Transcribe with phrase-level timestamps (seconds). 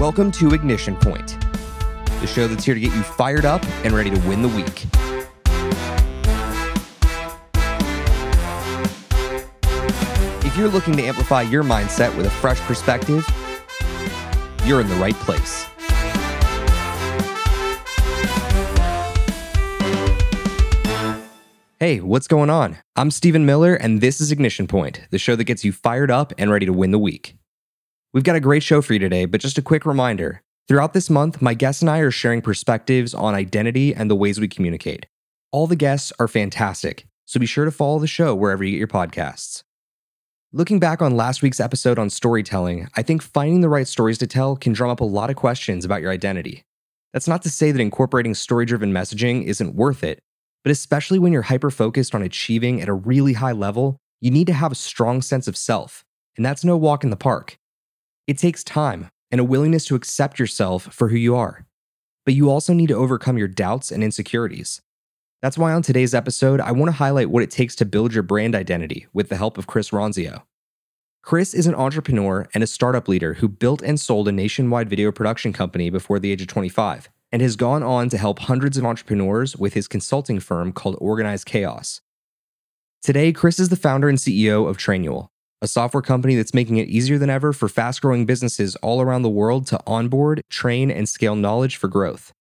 [0.00, 1.38] Welcome to Ignition Point,
[2.22, 4.86] the show that's here to get you fired up and ready to win the week.
[10.42, 13.28] If you're looking to amplify your mindset with a fresh perspective,
[14.64, 15.66] you're in the right place.
[21.78, 22.78] Hey, what's going on?
[22.96, 26.32] I'm Stephen Miller, and this is Ignition Point, the show that gets you fired up
[26.38, 27.36] and ready to win the week.
[28.12, 31.08] We've got a great show for you today, but just a quick reminder throughout this
[31.08, 35.06] month, my guests and I are sharing perspectives on identity and the ways we communicate.
[35.52, 38.78] All the guests are fantastic, so be sure to follow the show wherever you get
[38.78, 39.62] your podcasts.
[40.52, 44.26] Looking back on last week's episode on storytelling, I think finding the right stories to
[44.26, 46.64] tell can drum up a lot of questions about your identity.
[47.12, 50.18] That's not to say that incorporating story driven messaging isn't worth it,
[50.64, 54.48] but especially when you're hyper focused on achieving at a really high level, you need
[54.48, 56.04] to have a strong sense of self,
[56.36, 57.56] and that's no walk in the park.
[58.26, 61.66] It takes time and a willingness to accept yourself for who you are,
[62.24, 64.80] but you also need to overcome your doubts and insecurities.
[65.42, 68.22] That's why on today's episode, I want to highlight what it takes to build your
[68.22, 70.42] brand identity with the help of Chris Ronzio.
[71.22, 75.10] Chris is an entrepreneur and a startup leader who built and sold a nationwide video
[75.10, 78.84] production company before the age of 25 and has gone on to help hundreds of
[78.84, 82.00] entrepreneurs with his consulting firm called Organized Chaos.
[83.02, 85.29] Today, Chris is the founder and CEO of Trainual,
[85.62, 89.22] a software company that's making it easier than ever for fast growing businesses all around
[89.22, 92.32] the world to onboard, train, and scale knowledge for growth.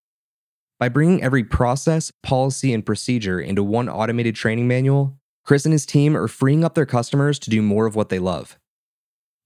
[0.80, 5.86] By bringing every process, policy, and procedure into one automated training manual, Chris and his
[5.86, 8.58] team are freeing up their customers to do more of what they love.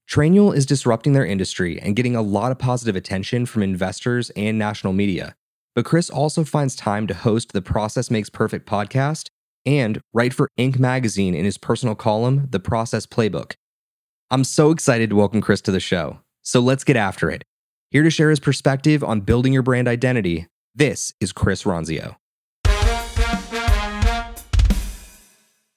[0.08, 4.60] Trainual is disrupting their industry and getting a lot of positive attention from investors and
[4.60, 5.34] national media.
[5.74, 9.30] But Chris also finds time to host the Process Makes Perfect podcast
[9.66, 10.78] and write for Inc.
[10.78, 13.54] magazine in his personal column, The Process Playbook.
[14.34, 16.18] I'm so excited to welcome Chris to the show.
[16.42, 17.44] So let's get after it.
[17.92, 22.16] Here to share his perspective on building your brand identity, this is Chris Ronzio.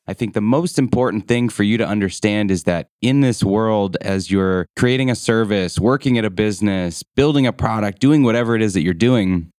[0.08, 3.98] I think the most important thing for you to understand is that in this world,
[4.00, 8.62] as you're creating a service, working at a business, building a product, doing whatever it
[8.62, 9.50] is that you're doing,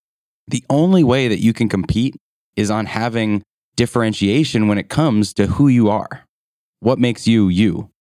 [0.48, 2.16] the only way that you can compete
[2.56, 3.44] is on having
[3.76, 6.24] differentiation when it comes to who you are.
[6.80, 7.92] What makes you you?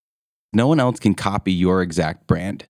[0.56, 2.64] No one else can copy your exact brand.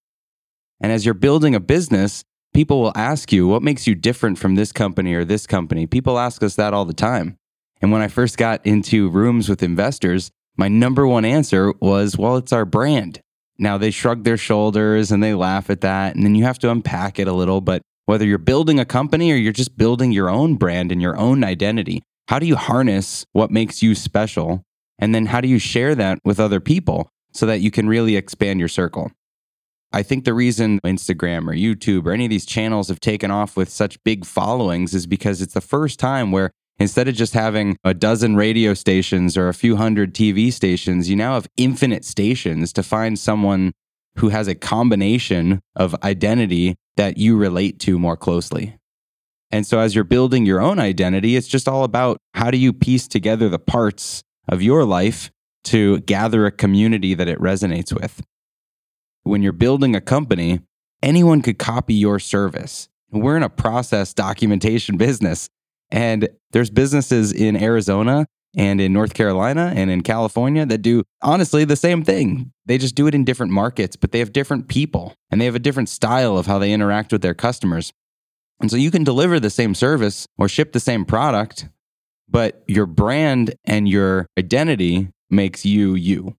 [0.80, 4.56] And as you're building a business, people will ask you, what makes you different from
[4.56, 5.86] this company or this company?
[5.86, 7.36] People ask us that all the time.
[7.80, 12.36] And when I first got into rooms with investors, my number one answer was, well,
[12.36, 13.20] it's our brand.
[13.56, 16.16] Now they shrug their shoulders and they laugh at that.
[16.16, 17.60] And then you have to unpack it a little.
[17.60, 21.16] But whether you're building a company or you're just building your own brand and your
[21.16, 24.64] own identity, how do you harness what makes you special?
[24.98, 28.16] And then how do you share that with other people so that you can really
[28.16, 29.12] expand your circle?
[29.92, 33.56] I think the reason Instagram or YouTube or any of these channels have taken off
[33.56, 37.78] with such big followings is because it's the first time where Instead of just having
[37.84, 42.72] a dozen radio stations or a few hundred TV stations, you now have infinite stations
[42.74, 43.72] to find someone
[44.18, 48.76] who has a combination of identity that you relate to more closely.
[49.50, 52.72] And so, as you're building your own identity, it's just all about how do you
[52.72, 55.30] piece together the parts of your life
[55.66, 58.22] to gather a community that it resonates with.
[59.24, 60.60] When you're building a company,
[61.02, 62.88] anyone could copy your service.
[63.10, 65.48] We're in a process documentation business.
[65.90, 68.26] And there's businesses in Arizona
[68.56, 72.52] and in North Carolina and in California that do honestly the same thing.
[72.64, 75.54] They just do it in different markets, but they have different people and they have
[75.54, 77.92] a different style of how they interact with their customers.
[78.60, 81.68] And so you can deliver the same service or ship the same product,
[82.28, 86.36] but your brand and your identity makes you you.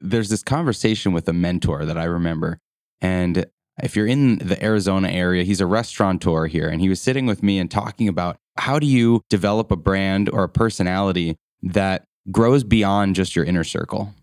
[0.00, 2.58] There's this conversation with a mentor that I remember,
[3.00, 3.46] and
[3.82, 7.42] if you're in the Arizona area, he's a restaurateur here, and he was sitting with
[7.42, 12.64] me and talking about how do you develop a brand or a personality that grows
[12.64, 14.14] beyond just your inner circle.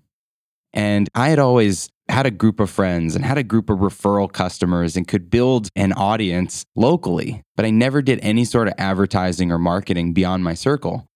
[0.74, 4.32] And I had always had a group of friends and had a group of referral
[4.32, 9.52] customers and could build an audience locally, but I never did any sort of advertising
[9.52, 11.08] or marketing beyond my circle.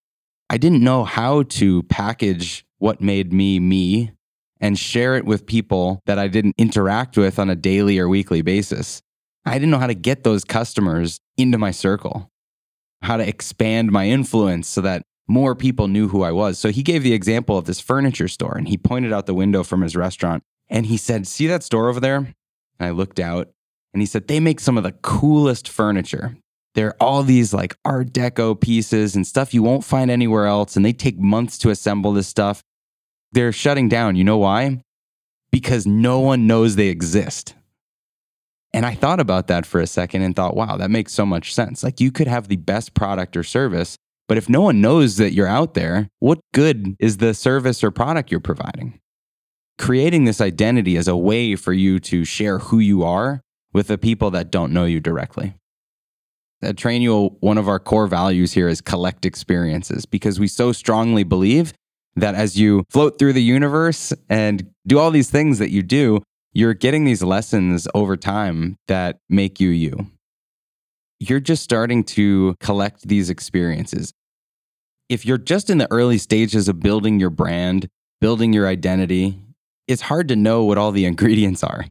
[0.50, 4.12] I didn't know how to package what made me me
[4.60, 8.42] and share it with people that I didn't interact with on a daily or weekly
[8.42, 9.02] basis.
[9.46, 12.30] I didn't know how to get those customers into my circle,
[13.02, 16.58] how to expand my influence so that more people knew who I was.
[16.58, 19.64] So he gave the example of this furniture store and he pointed out the window
[19.64, 22.18] from his restaurant and he said, See that store over there?
[22.18, 22.36] And
[22.80, 23.50] I looked out
[23.94, 26.38] and he said, They make some of the coolest furniture.
[26.78, 30.76] They're all these like Art Deco pieces and stuff you won't find anywhere else.
[30.76, 32.62] And they take months to assemble this stuff.
[33.32, 34.16] They're shutting down.
[34.16, 34.84] You know why?
[35.52, 37.56] Because no one knows they exist.
[38.76, 41.52] And I thought about that for a second and thought, wow, that makes so much
[41.52, 41.84] sense.
[41.84, 43.96] Like you could have the best product or service,
[44.28, 47.90] but if no one knows that you're out there, what good is the service or
[47.90, 49.00] product you're providing?
[49.80, 53.42] Creating this identity as a way for you to share who you are
[53.74, 55.56] with the people that don't know you directly.
[56.64, 60.72] Uh, At Trainual, one of our core values here is collect experiences because we so
[60.72, 61.74] strongly believe
[62.16, 66.22] that as you float through the universe and do all these things that you do,
[66.52, 70.08] you're getting these lessons over time that make you you.
[71.20, 74.12] You're just starting to collect these experiences.
[75.10, 77.88] If you're just in the early stages of building your brand,
[78.20, 79.40] building your identity,
[79.88, 81.86] it's hard to know what all the ingredients are.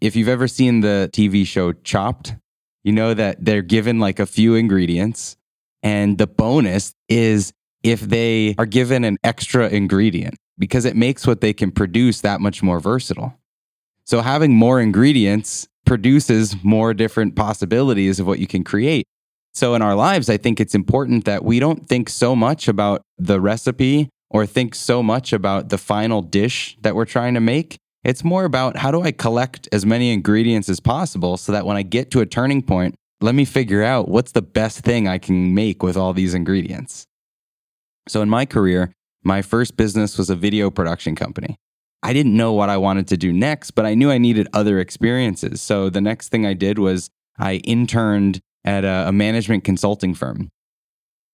[0.00, 2.34] If you've ever seen the TV show Chopped,
[2.82, 5.36] you know that they're given like a few ingredients,
[5.82, 11.40] and the bonus is if they are given an extra ingredient because it makes what
[11.40, 13.34] they can produce that much more versatile.
[14.04, 19.06] So having more ingredients produces more different possibilities of what you can create.
[19.54, 23.02] So in our lives, I think it's important that we don't think so much about
[23.18, 27.76] the recipe or think so much about the final dish that we're trying to make.
[28.02, 31.76] It's more about how do I collect as many ingredients as possible so that when
[31.76, 35.18] I get to a turning point, let me figure out what's the best thing I
[35.18, 37.06] can make with all these ingredients.
[38.08, 38.92] So in my career,
[39.22, 41.56] my first business was a video production company.
[42.02, 44.78] I didn't know what I wanted to do next, but I knew I needed other
[44.78, 45.60] experiences.
[45.60, 50.48] So the next thing I did was I interned at a, management consulting firm.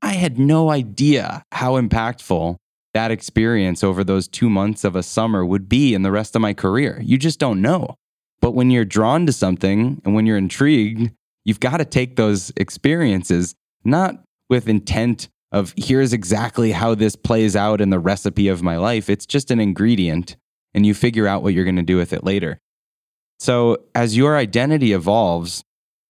[0.02, 2.56] I had no idea how impactful
[2.96, 6.40] that experience over those two months of a summer would be in the rest of
[6.40, 6.98] my career.
[7.04, 7.96] You just don't know.
[8.40, 11.10] But when you're drawn to something and when you're intrigued,
[11.44, 13.54] you've got to take those experiences,
[13.84, 18.78] not with intent of here's exactly how this plays out in the recipe of my
[18.78, 19.10] life.
[19.10, 20.38] It's just an ingredient
[20.72, 22.58] and you figure out what you're going to do with it later.
[23.38, 25.62] So, as your identity evolves,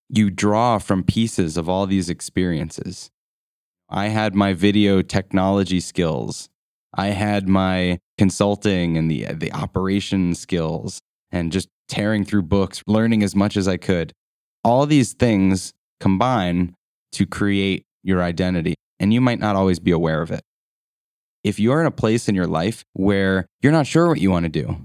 [0.09, 3.11] you draw from pieces of all these experiences.
[3.89, 6.49] I had my video technology skills.
[6.97, 11.01] I had my consulting and the the operation skills
[11.31, 14.13] and just tearing through books, learning as much as I could.
[14.65, 16.75] All these things combine
[17.13, 20.43] to create your identity, and you might not always be aware of it
[21.47, 24.43] if you're in a place in your life where you're not sure what you want
[24.43, 24.85] to do,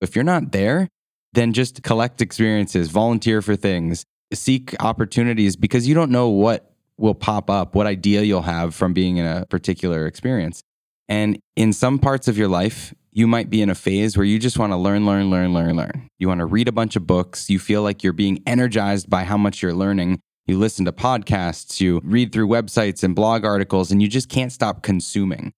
[0.00, 0.88] if you're not there,
[1.32, 4.04] then just collect experiences, volunteer for things,
[4.34, 8.92] seek opportunities because you don't know what will pop up, what idea you'll have from
[8.92, 10.60] being in a particular experience.
[11.12, 14.38] And in some parts of your life, you might be in a phase where you
[14.38, 16.08] just want to learn, learn, learn, learn, learn.
[16.18, 17.50] You want to read a bunch of books.
[17.50, 20.20] You feel like you're being energized by how much you're learning.
[20.46, 24.50] You listen to podcasts, you read through websites and blog articles, and you just can't
[24.50, 25.52] stop consuming.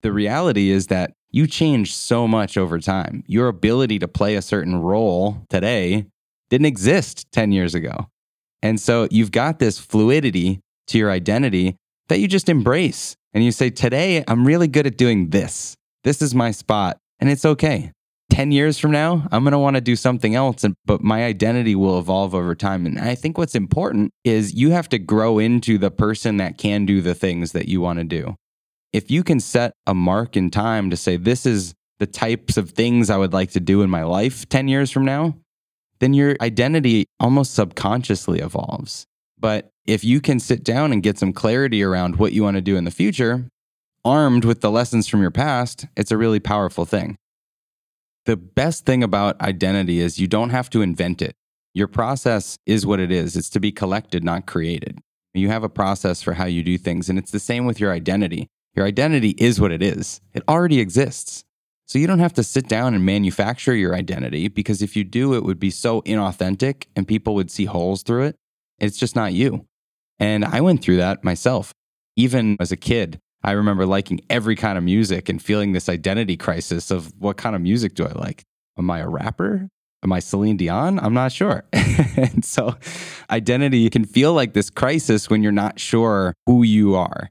[0.00, 3.24] The reality is that you change so much over time.
[3.26, 6.06] Your ability to play a certain role today
[6.48, 8.08] didn't exist 10 years ago.
[8.62, 11.76] And so you've got this fluidity to your identity
[12.08, 13.17] that you just embrace.
[13.34, 15.76] And you say, Today, I'm really good at doing this.
[16.04, 16.98] This is my spot.
[17.20, 17.92] And it's okay.
[18.30, 20.62] 10 years from now, I'm going to want to do something else.
[20.62, 22.86] And, but my identity will evolve over time.
[22.86, 26.84] And I think what's important is you have to grow into the person that can
[26.84, 28.36] do the things that you want to do
[28.92, 32.70] if you can set a mark in time to say, this is the types of
[32.70, 35.36] things I would like to do in my life 10 years from now,
[35.98, 39.04] then your identity almost subconsciously evolves.
[39.38, 42.60] But if you can sit down and get some clarity around what you want to
[42.60, 43.48] do in the future,
[44.04, 47.16] armed with the lessons from your past, it's a really powerful thing.
[48.26, 51.34] The best thing about identity is you don't have to invent it.
[51.72, 53.34] Your process is what it is.
[53.34, 54.98] It's to be collected, not created.
[55.32, 57.08] You have a process for how you do things.
[57.08, 58.46] And it's the same with your identity.
[58.76, 61.44] Your identity is what it is, it already exists.
[61.86, 65.32] So you don't have to sit down and manufacture your identity because if you do,
[65.32, 68.36] it would be so inauthentic and people would see holes through it.
[68.78, 69.64] It's just not you.
[70.18, 71.72] And I went through that myself.
[72.16, 76.36] Even as a kid, I remember liking every kind of music and feeling this identity
[76.36, 78.44] crisis of what kind of music do I like?
[78.76, 79.68] Am I a rapper?
[80.02, 80.98] Am I Celine Dion?
[80.98, 81.64] I'm not sure.
[81.72, 82.76] and so
[83.30, 87.30] identity can feel like this crisis when you're not sure who you are.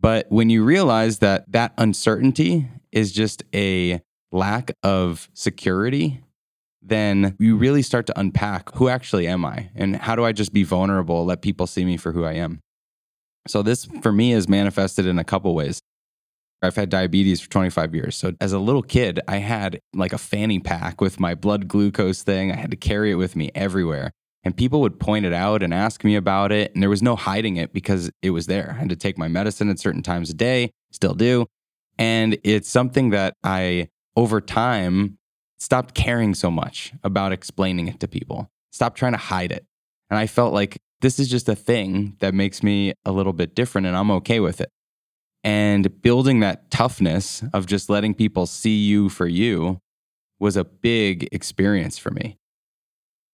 [0.00, 6.22] But when you realize that that uncertainty is just a lack of security,
[6.88, 10.52] then you really start to unpack who actually am I and how do I just
[10.52, 12.60] be vulnerable, let people see me for who I am.
[13.46, 15.80] So this for me is manifested in a couple ways.
[16.60, 18.16] I've had diabetes for 25 years.
[18.16, 22.22] So as a little kid, I had like a fanny pack with my blood glucose
[22.22, 22.50] thing.
[22.50, 24.10] I had to carry it with me everywhere.
[24.44, 26.72] And people would point it out and ask me about it.
[26.74, 28.74] And there was no hiding it because it was there.
[28.76, 31.46] I had to take my medicine at certain times a day, still do.
[31.98, 35.17] And it's something that I, over time,
[35.58, 38.48] stopped caring so much about explaining it to people.
[38.70, 39.64] Stop trying to hide it.
[40.10, 43.54] And I felt like this is just a thing that makes me a little bit
[43.54, 44.70] different and I'm okay with it.
[45.44, 49.78] And building that toughness of just letting people see you for you
[50.40, 52.36] was a big experience for me.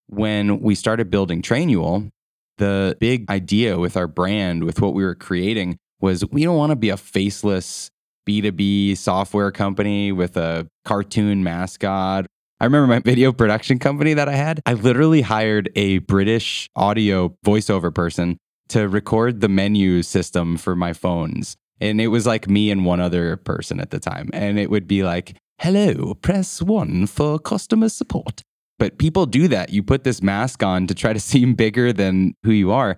[0.07, 2.11] When we started building Trainual,
[2.59, 6.71] the big idea with our brand, with what we were creating, was we don't want
[6.71, 7.91] to be a faceless
[8.29, 12.27] B2B software company with a cartoon mascot.
[12.61, 14.61] I remember my video production company that I had.
[14.67, 18.39] I literally hired a British audio voiceover person
[18.69, 21.57] to record the menu system for my phones.
[21.81, 24.31] And it was like me and one other person at the time.
[24.33, 28.43] And it would be like, hello, press one for customer support.
[28.79, 29.71] But people do that.
[29.71, 32.97] You put this mask on to try to seem bigger than who you are.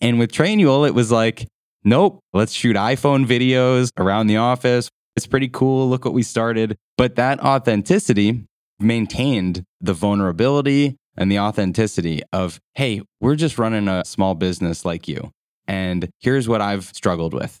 [0.00, 1.46] And with Trainual, it was like,
[1.84, 4.88] nope, let's shoot iPhone videos around the office.
[5.16, 5.88] It's pretty cool.
[5.88, 6.76] Look what we started.
[6.96, 8.44] But that authenticity
[8.80, 15.06] maintained the vulnerability and the authenticity of, hey, we're just running a small business like
[15.06, 15.30] you.
[15.66, 17.60] And here's what I've struggled with.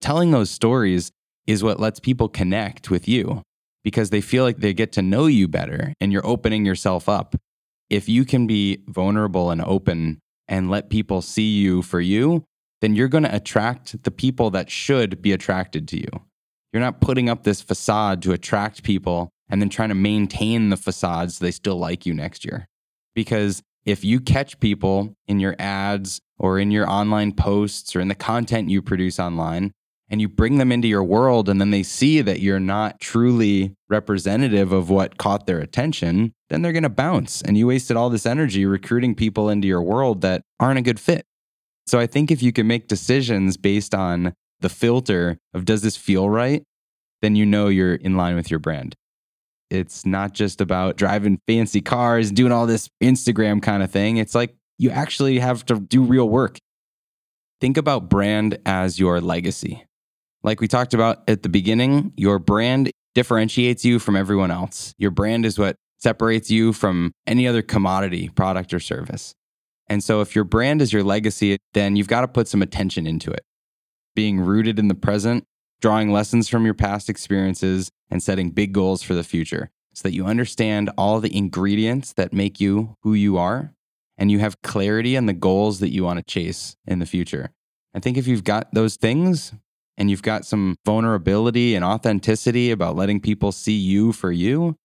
[0.00, 1.10] Telling those stories
[1.46, 3.42] is what lets people connect with you
[3.82, 7.36] because they feel like they get to know you better and you're opening yourself up.
[7.88, 12.44] If you can be vulnerable and open and let people see you for you,
[12.86, 16.06] then you're going to attract the people that should be attracted to you.
[16.72, 20.76] You're not putting up this facade to attract people and then trying to maintain the
[20.76, 22.68] facade so they still like you next year.
[23.12, 28.06] Because if you catch people in your ads or in your online posts or in
[28.06, 29.72] the content you produce online
[30.08, 33.74] and you bring them into your world and then they see that you're not truly
[33.88, 37.42] representative of what caught their attention, then they're going to bounce.
[37.42, 41.00] And you wasted all this energy recruiting people into your world that aren't a good
[41.00, 41.26] fit.
[41.86, 45.96] So I think if you can make decisions based on the filter of does this
[45.96, 46.62] feel right,
[47.22, 48.94] then you know you're in line with your brand.
[49.70, 54.16] It's not just about driving fancy cars, doing all this Instagram kind of thing.
[54.16, 56.58] It's like you actually have to do real work.
[57.60, 59.84] Think about brand as your legacy.
[60.42, 64.94] Like we talked about at the beginning, your brand differentiates you from everyone else.
[64.98, 69.34] Your brand is what separates you from any other commodity, product, or service.
[69.88, 73.06] And so, if your brand is your legacy, then you've got to put some attention
[73.06, 73.44] into it.
[74.14, 75.44] Being rooted in the present,
[75.80, 80.14] drawing lessons from your past experiences, and setting big goals for the future so that
[80.14, 83.72] you understand all the ingredients that make you who you are
[84.18, 87.50] and you have clarity on the goals that you want to chase in the future.
[87.94, 89.52] I think if you've got those things,
[89.96, 94.76] and you've got some vulnerability and authenticity about letting people see you for you,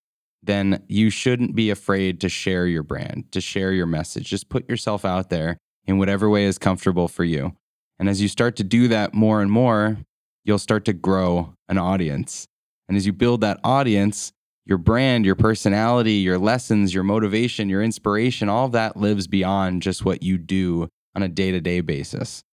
[0.43, 4.29] then you shouldn't be afraid to share your brand, to share your message.
[4.29, 7.55] Just put yourself out there in whatever way is comfortable for you.
[8.00, 9.98] And as you start to do that more and more,
[10.43, 12.48] you'll start to grow an audience.
[12.88, 14.33] And as you build that audience,
[14.65, 19.81] your brand, your personality, your lessons, your motivation, your inspiration, all of that lives beyond
[19.81, 22.43] just what you do on a day to day basis.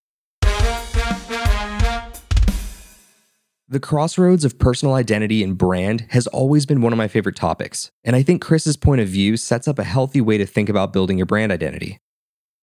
[3.70, 7.90] The crossroads of personal identity and brand has always been one of my favorite topics,
[8.02, 10.94] and I think Chris's point of view sets up a healthy way to think about
[10.94, 12.00] building your brand identity.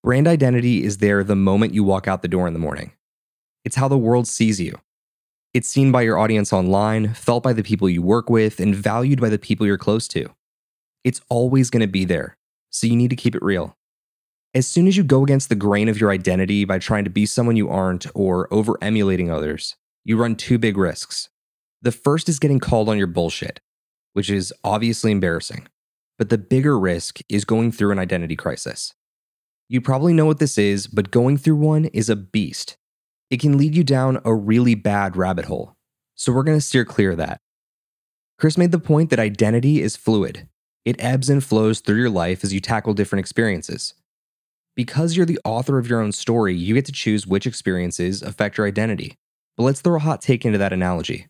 [0.04, 2.92] Brand identity is there the moment you walk out the door in the morning.
[3.64, 4.80] It's how the world sees you.
[5.54, 9.22] It's seen by your audience online, felt by the people you work with, and valued
[9.22, 10.34] by the people you're close to.
[11.04, 12.36] It's always going to be there,
[12.72, 13.78] so you need to keep it real.
[14.56, 17.28] As soon as you go against the grain of your identity by trying to be
[17.28, 21.30] someone you aren't or over emulating others, you run two big risks.
[21.82, 23.60] The first is getting called on your bullshit,
[24.14, 25.68] which is obviously embarrassing.
[26.18, 28.94] But the bigger risk is going through an identity crisis.
[29.68, 32.78] You probably know what this is, but going through one is a beast.
[33.32, 35.76] It can lead you down a really bad rabbit hole.
[36.14, 37.42] So we're going to steer clear of that.
[38.38, 40.48] Chris made the point that identity is fluid.
[40.86, 43.96] It ebbs and flows through your life as you tackle different experiences.
[44.76, 48.58] Because you're the author of your own story, you get to choose which experiences affect
[48.58, 49.18] your identity.
[49.58, 51.28] But let's throw a hot take into that analogy.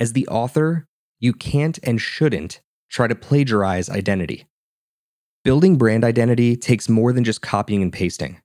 [0.00, 0.86] As the author,
[1.20, 4.46] you can't and shouldn't try to plagiarize identity.
[5.44, 8.40] Building brand identity takes more than just copying and pasting.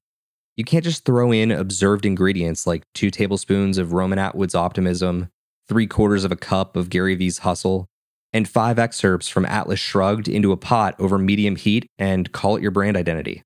[0.58, 5.30] You can't just throw in observed ingredients like two tablespoons of Roman Atwood's optimism,
[5.70, 7.88] three quarters of a cup of Gary Vee's hustle,
[8.34, 12.62] and five excerpts from Atlas Shrugged into a pot over medium heat and call it
[12.62, 13.44] your brand identity.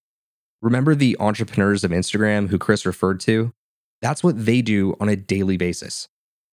[0.62, 3.54] Remember the entrepreneurs of Instagram who Chris referred to?
[4.04, 6.10] That's what they do on a daily basis.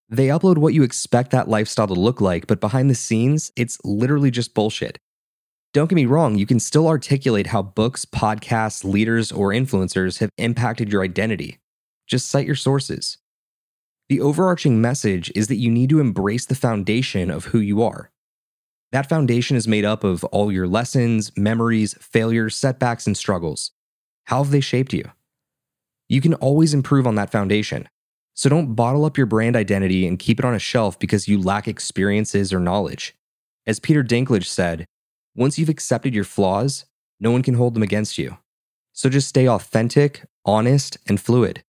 [0.08, 3.76] They upload what you expect that lifestyle to look like, but behind the scenes, it's
[3.82, 4.98] literally just bullshit.
[5.72, 10.30] Don't get me wrong, you can still articulate how books, podcasts, leaders, or influencers have
[10.38, 11.58] impacted your identity.
[12.06, 13.18] Just cite your sources.
[14.08, 18.12] The overarching message is that you need to embrace the foundation of who you are.
[18.92, 23.72] That foundation is made up of all your lessons, memories, failures, setbacks, and struggles.
[24.26, 25.10] How have they shaped you?
[26.10, 27.88] You can always improve on that foundation.
[28.34, 31.40] So don't bottle up your brand identity and keep it on a shelf because you
[31.40, 33.14] lack experiences or knowledge.
[33.64, 34.86] As Peter Dinklage said,
[35.36, 36.84] once you've accepted your flaws,
[37.20, 38.38] no one can hold them against you.
[38.92, 41.62] So just stay authentic, honest, and fluid.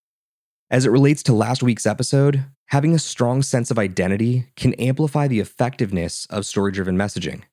[0.72, 5.28] As it relates to last week's episode, having a strong sense of identity can amplify
[5.28, 7.44] the effectiveness of story driven messaging.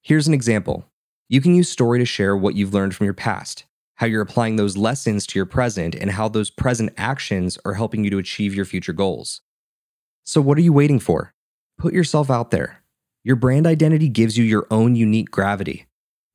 [0.00, 0.84] Here's an example
[1.28, 3.64] you can use story to share what you've learned from your past,
[3.96, 8.04] how you're applying those lessons to your present, and how those present actions are helping
[8.04, 9.40] you to achieve your future goals.
[10.24, 11.34] So, what are you waiting for?
[11.78, 12.82] Put yourself out there.
[13.22, 15.86] Your brand identity gives you your own unique gravity.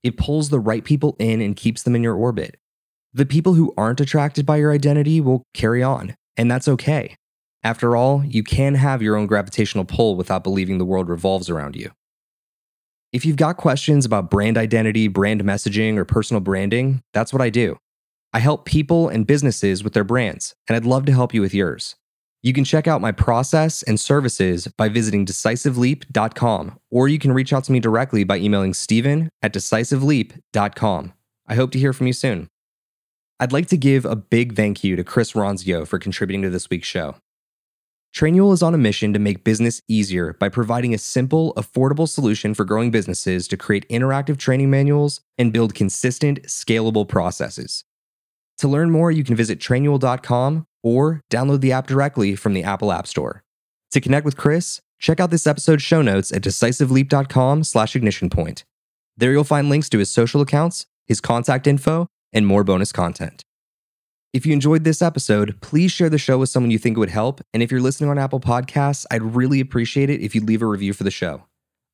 [0.03, 2.57] It pulls the right people in and keeps them in your orbit.
[3.13, 7.15] The people who aren't attracted by your identity will carry on, and that's okay.
[7.63, 11.75] After all, you can have your own gravitational pull without believing the world revolves around
[11.75, 11.91] you.
[13.11, 17.49] If you've got questions about brand identity, brand messaging, or personal branding, that's what I
[17.49, 17.77] do.
[18.33, 21.53] I help people and businesses with their brands, and I'd love to help you with
[21.53, 21.95] yours.
[22.43, 27.51] You can check out my process and services by visiting decisiveleap.com, or you can reach
[27.51, 31.13] out to me directly by emailing steven at decisiveleap.com.
[31.47, 32.47] I hope to hear from you soon.
[33.39, 36.69] I'd like to give a big thank you to Chris Ronzio for contributing to this
[36.69, 37.15] week's show.
[38.15, 42.53] Trainual is on a mission to make business easier by providing a simple, affordable solution
[42.53, 47.83] for growing businesses to create interactive training manuals and build consistent, scalable processes.
[48.57, 52.91] To learn more, you can visit trainual.com or download the app directly from the Apple
[52.91, 53.43] App Store.
[53.91, 57.95] To connect with Chris, check out this episode's show notes at decisiveleap.com slash.
[59.17, 63.43] There you'll find links to his social accounts, his contact info, and more bonus content.
[64.31, 67.41] If you enjoyed this episode, please share the show with someone you think would help.
[67.51, 70.67] And if you're listening on Apple Podcasts, I'd really appreciate it if you'd leave a
[70.67, 71.45] review for the show.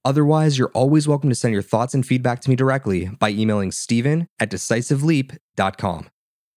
[0.04, 3.72] Otherwise, you're always welcome to send your thoughts and feedback to me directly by emailing
[3.72, 6.10] steven at decisiveleap.com.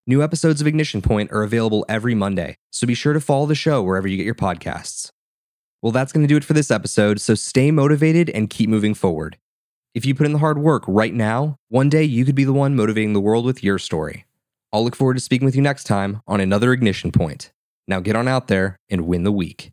[0.05, 3.55] New episodes of Ignition Point are available every Monday, so be sure to follow the
[3.55, 5.13] show wherever you get your podcasts.
[5.81, 8.95] Well, that's going to do it for this episode, so stay motivated and keep moving
[8.95, 9.39] forward.
[9.95, 12.53] If you put in the hard work right now, one day you could be the
[12.53, 14.25] one motivating the world with your story.
[14.73, 17.53] I'll look forward to speaking with you next time on another Ignition Point.
[17.87, 19.67] Now get on out there and win the week.